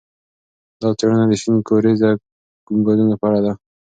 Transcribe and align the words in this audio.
دا 0.81 0.89
څېړنه 0.99 1.25
د 1.29 1.33
شین 1.41 1.55
کوریزه 1.67 2.09
ګازونو 2.85 3.15
په 3.21 3.25
اړه 3.29 3.39
ده. 3.45 3.53